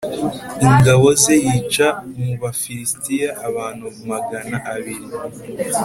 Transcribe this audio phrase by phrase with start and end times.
[0.67, 5.05] ingabo ze yica mu Bafilisitiya abantu magana abiri